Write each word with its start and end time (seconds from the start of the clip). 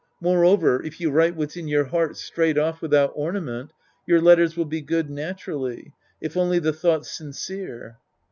Moreover, 0.19 0.81
if 0.81 0.99
you 0.99 1.11
write 1.11 1.35
what's 1.35 1.55
in 1.55 1.67
your 1.67 1.83
heart 1.83 2.17
straight 2.17 2.57
off 2.57 2.81
without 2.81 3.11
orna 3.13 3.39
ment, 3.39 3.71
your 4.07 4.19
letters 4.19 4.57
will 4.57 4.65
be 4.65 4.81
good 4.81 5.11
naturally. 5.11 5.93
If 6.19 6.35
only 6.35 6.57
the 6.57 6.73
thought's 6.73 7.11
sincere. 7.11 7.99